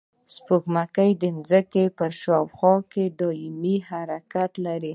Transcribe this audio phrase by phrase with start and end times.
[0.35, 2.73] سپوږمۍ د ځمکې پر شاوخوا
[3.19, 4.89] دایمي حرکت لري